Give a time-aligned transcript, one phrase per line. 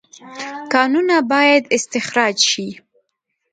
[0.73, 2.67] کانونه باید استخراج شي